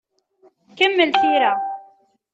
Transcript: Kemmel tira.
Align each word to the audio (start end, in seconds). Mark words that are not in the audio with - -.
Kemmel 0.77 1.11
tira. 1.21 1.53